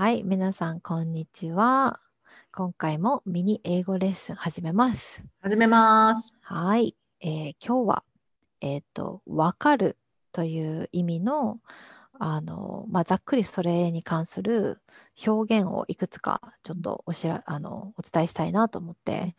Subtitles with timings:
[0.00, 2.00] はい、皆さん、こんにちは。
[2.52, 5.22] 今回もミニ英語レッスン始めます。
[5.42, 6.38] 始めます。
[6.40, 8.04] はい、えー今日は、
[8.62, 9.98] えっ、と、わかる
[10.32, 11.60] という意味の、
[12.18, 14.80] あの、まあ、ざっくりそれに関する
[15.26, 19.36] 表現をいくつかちょっとおしら、あの、お伝えしたいなと思って、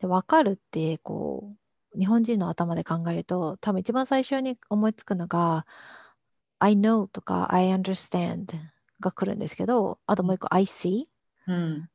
[0.00, 1.54] で、わかるって、こ
[1.94, 5.68] う、日本人の頭で考えると、多分一番最初に思いつくのが、
[6.58, 8.46] I know とか I understand
[9.00, 11.06] が来るんですけど、あともう一個 I see。
[11.46, 11.90] うん。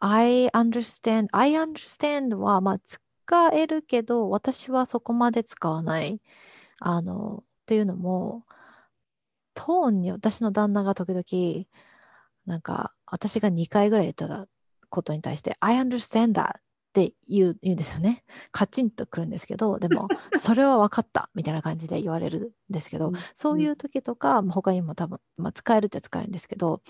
[0.00, 1.28] I understand.
[1.32, 3.00] I understand は、まあ、使
[3.52, 6.20] えるけど、私はそこまで使わない。
[6.80, 8.44] あの、というのも、
[9.54, 11.66] トーンに私の旦那が時々、
[12.46, 14.48] なんか、私が2回ぐらい言った
[14.88, 18.24] ことに対して、I understand that って言う言うんですよね。
[18.50, 26.82] カチンとくるんですけど、でも、 それは分かったみたいな感じで言われるんですけどうん、そういう時とか、まあ他にも多分、まあ、使えるっちゃ使えるんですけど、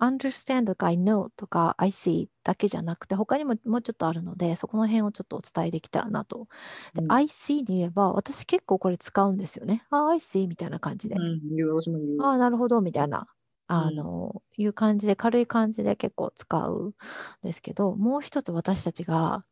[0.00, 6.48] understand とか I know とか I see だけじゃなくて、他にももうちょっとあるので、そこの辺をちょっとお伝えできたらなと。
[6.94, 9.84] で、うん I see に言えば、私結構これ使うんですよね。
[9.90, 11.16] あ、I see みたいな感じで。
[11.16, 12.22] うん。
[12.22, 13.28] ああ、なるほど、みたいな、
[13.66, 16.94] あうんの、いう感じで、軽い感じで結構使うん
[17.42, 19.44] ですけど、もう一つ私たちが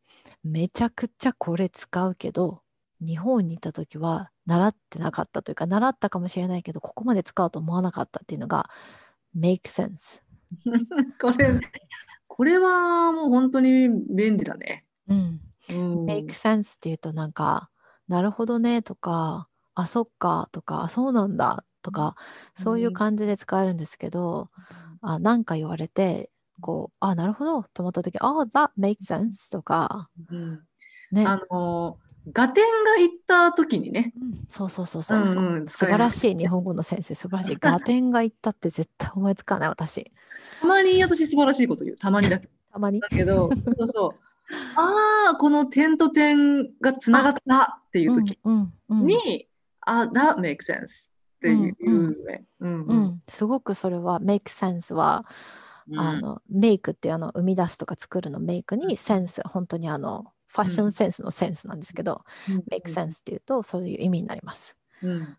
[0.43, 2.61] めちゃくちゃこれ使うけど、
[3.01, 8.69] 日本にいた時は習ってなかったというか、習ったかもしれないけど、ここまで使うと思わなかったっていうのが、
[9.35, 10.21] make sense。
[11.21, 11.59] これ、
[12.27, 14.85] これはもう本当に便利だね。
[15.07, 15.41] うん。
[15.69, 16.05] うん。
[16.05, 17.69] make sense っていうとなんか、
[18.07, 22.15] なるほどねとか、あ、そっかとか、あそうなんだとか、
[22.57, 24.49] そういう感じで使えるんですけど、
[25.01, 26.29] あ、なんか言われて、
[26.61, 30.61] こう、あ、なるほどと思ったとき、あ、that makes sense とか、うん。
[31.11, 31.25] ね。
[31.25, 31.97] あの、
[32.31, 34.13] ガテンが行った時にね。
[34.19, 35.39] うんそうそうそうそうそう。
[35.39, 37.57] うんうん素晴らしい日本語の先生、素晴らしい。
[37.59, 40.11] ガテンが言ったって絶対思いつかない、私。
[40.59, 41.95] たまに私素晴らしいこと言う。
[41.95, 42.99] たまにだけ たまに？
[42.99, 44.19] だけど、 そうそう。
[44.75, 48.53] ああ、この点と点がつながったっていう時うん
[48.89, 49.47] うんうんに、
[49.81, 51.10] あ、that makes sense
[51.41, 52.23] っていううんうん。
[52.23, 52.45] ね。
[52.59, 52.81] うん。
[52.81, 52.97] ううん。
[53.03, 55.25] ん、すごくそれは make sense は、
[55.89, 55.99] うん。
[55.99, 62.57] あの make っていうあの生み出すとか作るの make に sense 本当にあのファッションセンスのセンスなんですけど、うん。
[62.71, 64.77] make sense っていうとそういう意味になります。
[65.01, 65.37] うん。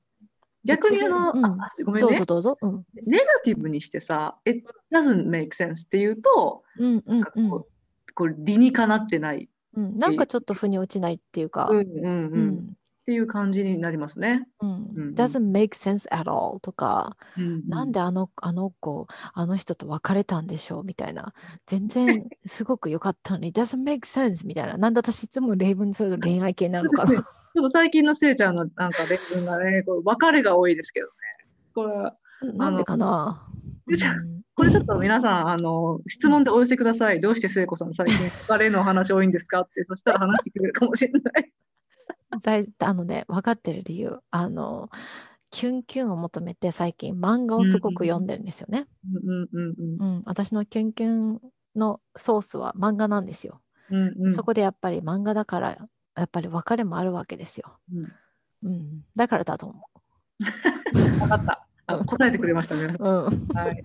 [0.65, 1.47] 逆にあの、次うん。
[1.47, 2.11] あごめんね。
[2.11, 2.25] どうぞ。
[2.25, 2.59] どうぞ。
[2.63, 2.85] うん。
[3.07, 7.51] ネガティブにしてさ、it doesn't make sense っていうと、うんうんうん。
[7.51, 7.67] こう
[8.15, 14.47] こう理にかなってない、うん、なんかちょっと腑に落ちないっていうか、うんうんううんっていう感じになりますね。
[14.61, 21.35] うんうん doesn't make sense at all とか、うんなんであのあの子あの人と別れたんでしょうみたいな
[21.67, 27.11] 全然すごく良かったのに doesn't make sense みたいななんで私いつも例文にすると恋愛系になるのかな
[27.55, 31.13] ちょっと最近のせいちゃんのなんかレッスンがね、こう別れが多いですけどね。
[31.75, 33.47] これなんでかな、
[34.55, 37.21] これちょっと皆さん、あの、質問でお寄せください。
[37.21, 38.17] どうして聖子さん最近
[38.49, 41.53] 別れの話多いんですかって、そしたら話してくれるかもしれない。
[42.43, 44.21] 大 あのね分かってる理由。
[44.31, 44.89] あの
[45.51, 50.23] キュンキュンを求めて最近漫画をすごく読んでるんですよね、うんうんうんうん。
[50.25, 51.41] 私のキュンキュン
[51.77, 53.61] のソースは漫画なんですよ、
[53.91, 54.27] うんうん。
[54.29, 55.77] うんそこでやっぱり漫画だから
[56.17, 58.13] やっぱり別れもあるわけですよ、うん。
[58.63, 59.89] うん、だからだと思
[61.19, 61.67] 分 かった。
[61.87, 62.97] あ答えてくれましたね。
[62.99, 63.83] う、 うん、はい。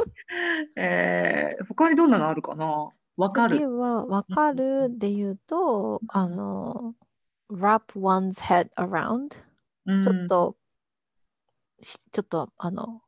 [0.75, 2.89] えー、他にどんなのあるかな？
[3.17, 3.77] わか次る。
[3.77, 6.93] は分かるで言うと、あの
[7.49, 9.37] wrap one's head around?
[9.85, 10.03] うん。
[10.03, 10.55] ちょっと、
[11.81, 13.01] ひちょっとあの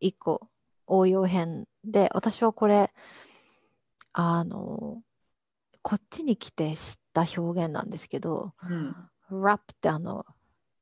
[0.00, 0.48] 一個
[0.86, 2.92] 応用編で私はこれ
[4.12, 5.02] あの
[5.82, 8.94] こっちに来て知った表現なんですけどうん
[9.42, 10.26] ラップってあの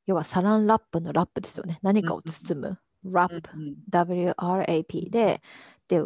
[0.07, 1.79] 要はサランラップのラップですよね。
[1.83, 2.79] 何かを包む。
[3.05, 3.77] ラップうん。
[3.91, 5.41] WRAP で
[5.89, 6.03] で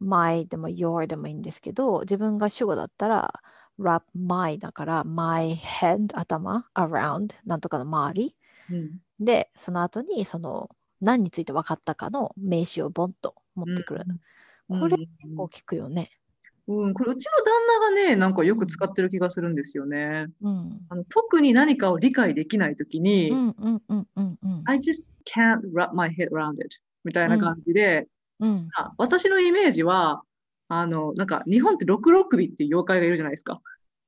[0.00, 3.40] my でも your でもいいんですけど自分が主語だったら
[3.80, 8.36] wrap my だから my head 頭 around なんとかの周り
[8.70, 14.04] うんで、その後にその何について分かったかの名詞をボンと持ってくる。
[14.08, 14.20] うん
[14.80, 16.12] これうんこう聞くよね。
[16.68, 20.28] うん、これうちの旦那がね、なんかよく使ってる気がするんですよね。
[20.40, 20.80] うん。
[20.88, 24.62] あの特に何かを理解できないときに、うんうんうんうんうん。
[24.66, 28.06] I just can't wrap my head around it みたいな感じで、
[28.38, 30.22] うんあ私のイメージは、
[30.68, 33.60] あの、なんか日本って六六首っていう妖怪がいるじゃないですか。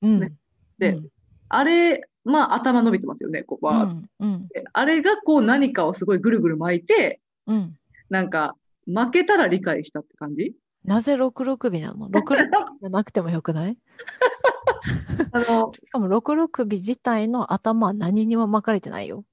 [0.02, 0.32] うんね
[0.78, 1.08] でうん
[1.54, 3.82] あれ、まあ頭伸びてますよね、ここは。
[3.84, 7.76] うんうんであれがこう何かをすごいぐるぐる巻いて、うん。
[8.08, 8.56] なんか
[8.86, 10.54] 負けたら理解したって感じ？
[10.84, 12.08] なぜ六六尾なの？
[12.10, 13.78] 六六尾じゃなくてもよくない？
[15.32, 19.24] あの、しかも六六尾自体の頭は何にも巻かれてないよ。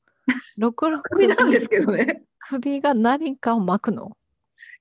[0.57, 2.23] 六六首なんで尾すけどね。
[2.39, 4.17] 首が何かを巻くの？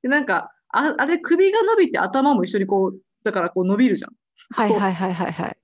[0.02, 4.12] でなんか、ああれ首が伸びて頭も一緒にこう、だからこう伸びるじゃん。
[4.50, 5.57] はいはいはいはいはい。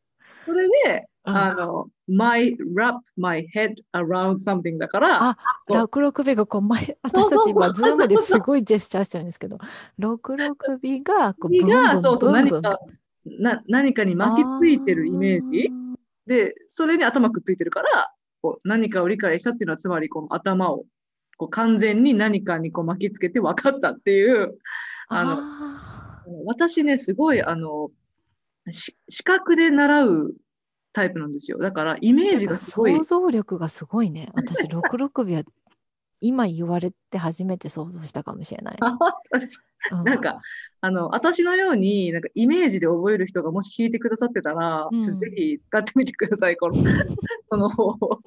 [0.45, 1.37] それで、うん。
[1.37, 5.39] あの、my wrap my head around something だから、あ、
[5.69, 9.59] 六六首がこう前、私たち今、ズームですごいジェスチャーしてるんですけど、
[9.99, 12.79] 六六首がこうブンブンそうそう、何か、
[13.25, 15.71] な何かに巻きついてるイメージ。
[16.27, 18.13] で、それに頭くっついてるから、
[18.43, 20.85] こう何かを理解したっていうのは、つまりこの頭を
[21.39, 24.59] こう完全に何かにこう巻きつけて分かったっていう、
[25.09, 26.05] あのあ
[26.47, 28.04] 私ね、すごい、あの、し
[28.73, 30.35] 視覚で習う
[30.95, 31.59] タイプなんですよ。
[31.59, 34.31] だから、イメージーがすごい想、像力がすごいね。
[34.35, 35.43] 私、 六六首は
[36.21, 38.79] 今言われて初めて想像したかもしれない。
[39.93, 40.41] うんなんか、
[40.81, 46.75] あの、私のように、なんかイメージで覚える人がもし聞いてくださってたら、うんぜひ使ってみてください、この、
[47.51, 48.21] この方法。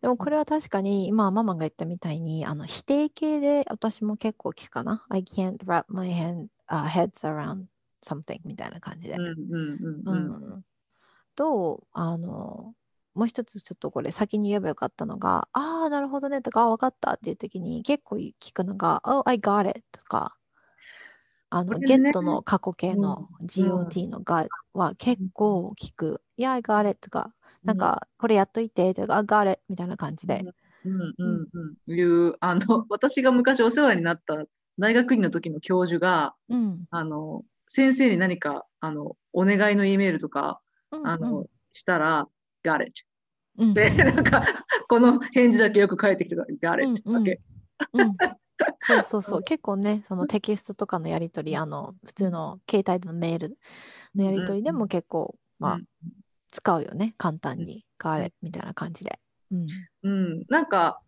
[0.00, 5.06] でもこれは確かに今ママが言ったみたいにあの否定形で私も結構聞くかな。
[5.08, 7.64] I can't wrap my hand,、uh, heads around
[8.06, 9.16] something みたいな感じで。
[11.36, 12.74] とあの
[13.14, 20.36] もう一つちょっとこれ先に言えばよかったのが「ああなるほどね」とか「あ分かった」っていう時に結構聞くのが「Oh I got it」とか。
[21.50, 22.10] あの、これね。
[22.10, 27.32] get の過去形の GOT のがは結構聞く「Yeah I got it」とか。
[27.64, 30.44] なんかこれやっといてとか「I got it」みたいな感じで。
[30.84, 31.14] うん。
[31.18, 31.48] うん
[31.86, 31.94] うん。
[31.94, 34.34] いう、あの、私が昔お世話になった
[34.78, 36.86] 大学院の時の教授が、うん。
[36.90, 40.60] あの、先生に何か、あの、お願いの E メールとか、
[40.90, 42.26] うんあの、したら、
[42.64, 42.92] got it
[43.58, 43.74] うん。
[43.74, 44.42] で、なんか、
[44.88, 46.42] この返事だけよく返ってきてた。
[46.42, 47.24] got うん it うん。
[47.24, 47.40] だけ。
[47.92, 48.16] うん。
[48.86, 49.42] そうそうそう。
[49.42, 53.58] 結構ねそのテキストとかのやり取りあの普通の携帯でのメール
[54.14, 55.84] のやり取りでも結構まあうん。
[56.48, 57.14] 使うよね。
[57.18, 59.18] 簡単に「ガーレ」みたいな感じで。
[59.50, 59.66] うん。
[60.04, 61.00] うん、なんか、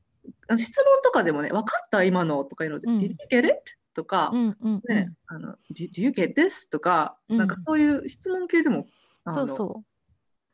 [0.58, 2.04] 質問とかでもね、分かった？
[2.04, 3.56] 今のとかいうので、うん Did you get it?
[3.98, 6.70] とか、うんうんうんね、あの Do you get this?
[6.70, 8.86] とか、うんなんかそういう質問系でも、
[9.26, 9.82] そうそ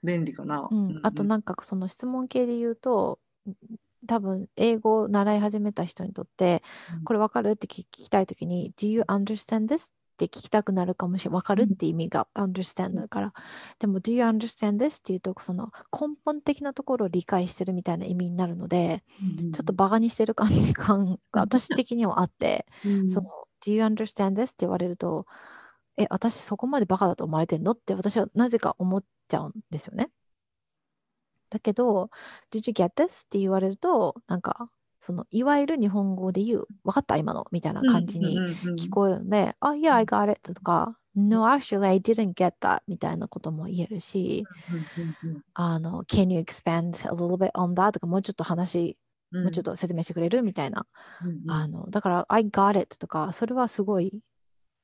[0.02, 0.66] 便利かな。
[0.70, 3.18] う、うん、あとなんかその質問系で言うと
[4.06, 6.62] 多分英語を習い始めた人にとって
[6.96, 7.50] うんこれ分かる？
[7.50, 11.40] って聞きたいときに「Do you understand this?」って聞きたくなるかもしれない。
[11.40, 13.32] 分かるって意味が understand だから。
[13.80, 15.00] でも Do you understand this?
[15.00, 19.02] っていうとその根本的なところを理解してるみたいな意味になるので
[19.52, 23.28] ちょっとバカにしてる感じ感が私的にはあってうんその
[23.66, 24.46] Do you understand this?
[24.46, 25.26] って言われると
[25.96, 27.72] え私そこまでバカだと思われてんの？
[27.72, 30.10] って私はなぜか思っちゃうんですよね。
[31.50, 32.10] だけど
[32.52, 33.24] Did you get this?
[33.24, 34.70] って言われるとなんか
[35.06, 37.18] そのいわゆる日本語で言う分かった？
[37.18, 37.44] 今の？
[37.52, 38.38] みたいな感じに
[38.78, 44.46] 聞こえるので、あ、yeah, I got it とか、No, actually, I didn't get that みたいなことも言えるし、
[45.52, 47.92] あの、Can you expand a little bit on that?
[47.92, 48.96] とか、もうちょっと話、
[49.30, 50.42] もうちょっと説明してくれる？
[50.42, 50.86] みたいな。
[51.48, 54.20] あの、だから、I got it とか、それはすごい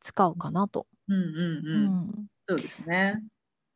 [0.01, 0.87] 使うかなと。
[1.09, 1.19] うんう
[1.63, 1.85] んううん。
[1.87, 3.23] んそうですね。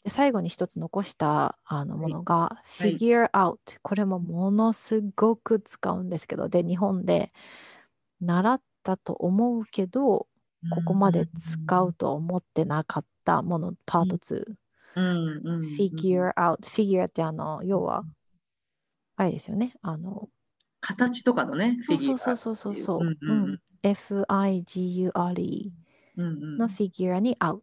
[0.04, 3.56] で最後に一つ残したあのものが、はい figure out。
[3.82, 7.32] これもものすごく使うんですけど、で、日本で
[8.20, 10.26] 習ったと思うけど、
[10.70, 14.44] ここまで使うとは思ってなかったもの、パート2。
[14.96, 15.60] うんうんうん。
[15.62, 16.58] figure out。
[16.60, 18.04] figure ってあの、要は、
[19.16, 19.74] あれですよね。
[19.80, 20.28] あの、
[20.80, 22.18] 形とかのね、フィギュア。
[22.18, 22.99] そうそうそうそうそう。
[23.00, 25.73] うんうんうん F-I-G-U-R-E
[26.16, 27.61] のフィギュアに out。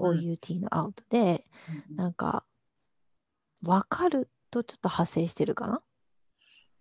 [0.00, 1.46] OUT の out で、
[1.96, 2.44] なんか、
[3.62, 5.82] わかるとちょっと派生してるかな？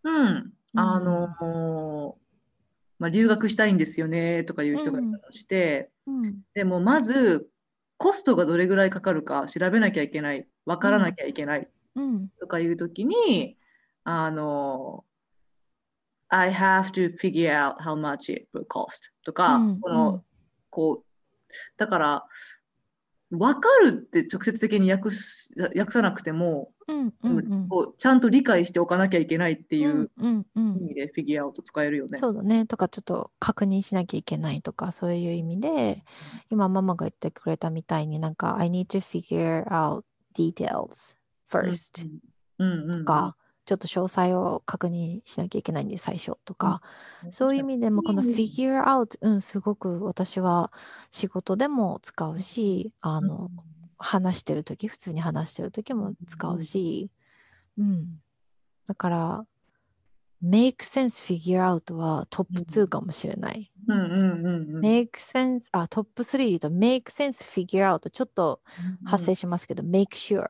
[0.04, 0.54] うん。
[0.76, 2.14] あのー
[3.00, 6.42] まあ、留学したいんですよねとかいう人がいたとして、うん。
[6.54, 7.50] でもまず
[7.98, 11.70] コストがどれぐらいかかるか調べなきゃいけない、わからなきゃいけない。
[11.96, 12.30] うん。
[12.40, 13.58] とかいうときに、
[14.04, 15.06] あの、
[16.30, 19.80] I have to figure out how much it will cost とか、うん。
[19.82, 20.22] この、うん。
[20.70, 21.06] こう、
[21.78, 22.26] だから、
[23.32, 27.14] わかるって直接的に訳す訳さなくても、うん。
[27.24, 27.38] うん。
[27.38, 27.68] うん。
[27.68, 30.46] こうちゃんと理解しておかなきゃいけないっていううん。
[30.56, 30.78] うん。
[30.78, 32.18] 意味でフィギュアアウト使えるよね。
[32.18, 32.66] そうだね。
[32.66, 36.04] とか、ちょっと確認しなきゃいけないとか、そういう意味で、
[36.50, 40.04] 今ママが言ってくれたみたいになんか、I need to figure out
[40.36, 41.16] details
[41.54, 42.08] うん first
[42.58, 43.36] うんうんうんとか、
[43.70, 46.82] ちょっと詳細を確認しなきゃいけないんで、最初とか、
[47.24, 47.32] うん。
[47.32, 48.28] そういう意味でもこのうん。
[48.28, 50.74] figure out、うん、すごく私は
[51.12, 53.52] 仕事でも使うし、あの、
[54.00, 57.12] 話してる時普通に話してる時も使うし、
[57.78, 58.08] うん。
[58.88, 59.46] だから、
[60.44, 63.72] make sense figure out はトップ2かもしれない。
[63.88, 64.00] うん。
[64.00, 68.62] うんうんうん make sense、あ、トップ3言うと make sense figure out ちょっと
[69.06, 70.48] 発生しますけど、make sure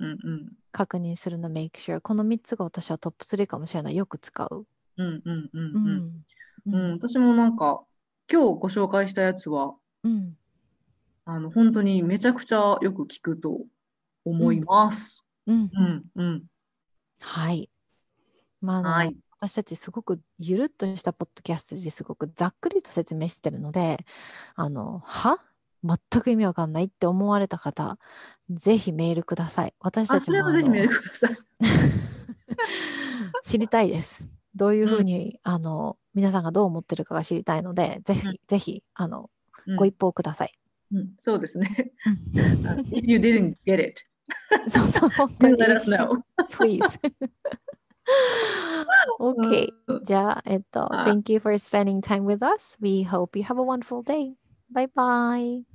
[0.00, 3.96] うんうん確認するの make sure この3つが私はトップ3かもしれない。
[3.96, 4.66] よく使う。
[4.96, 5.78] うんうんうんう
[6.66, 6.74] うんん。
[6.74, 7.80] うん、私もなんか
[8.30, 10.36] 今日ご紹介したやつは、うん。
[11.24, 13.62] あの、本当にめちゃくちゃよく聞くと
[14.24, 15.24] 思います。
[15.46, 15.70] うん。
[15.72, 16.44] うん、うん。
[17.20, 17.68] はい。
[18.60, 19.16] まあ、はい。
[19.38, 24.04] 私たちすごくゆるっとしたポッドキャストですごくざっくりと説明してるので、
[24.54, 25.38] あの、は？
[25.84, 27.98] 全く意味わかんないって思われた方、
[28.50, 29.74] ぜひメールください。
[29.80, 31.38] 私あ、たちもぜひメーのルください。
[33.42, 34.28] 知りたいです。
[34.54, 39.30] どういうふううんに、あの、皆さんがどう思ってるかが知りたいので、ぜうんひ、ぜひ、あの、
[39.66, 40.58] うんご一報ください。
[40.92, 41.92] うん、そうですね。
[42.32, 44.02] If you didn't get it,
[44.68, 45.54] そうそう、本当に。
[45.54, 46.22] let us know.
[46.50, 46.80] Please.
[49.20, 49.68] okay.
[50.04, 52.76] じゃあ、えっと、あ Thank you for spending time with us.
[52.80, 54.34] We hope you have a wonderful day.
[54.72, 55.69] Bye bye.